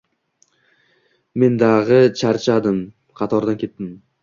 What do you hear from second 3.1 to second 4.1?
qatordan ketdim